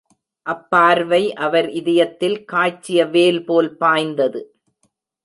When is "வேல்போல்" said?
3.05-3.71